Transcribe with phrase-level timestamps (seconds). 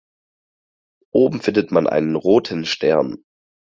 [1.11, 3.23] Oben findet man einen roten Stern.